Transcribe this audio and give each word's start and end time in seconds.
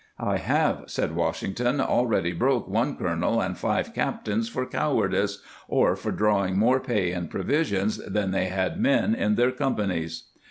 ^ 0.21 0.27
"I 0.27 0.37
have," 0.37 0.85
said 0.87 1.15
Washington, 1.15 1.79
"already 1.79 2.33
broke 2.33 2.67
one 2.67 2.97
Col°. 2.97 3.45
and 3.45 3.55
five 3.55 3.93
Captains 3.93 4.49
for 4.49 4.65
Coward 4.65 5.13
ice, 5.13 5.43
or 5.67 5.95
for 5.95 6.11
drawing 6.11 6.57
more 6.57 6.79
Pay 6.79 7.13
& 7.27 7.29
Provisions 7.29 7.97
than 7.97 8.31
they 8.31 8.45
had 8.45 8.79
Men 8.81 9.13
in 9.13 9.35
their 9.35 9.51
Companies." 9.51 10.23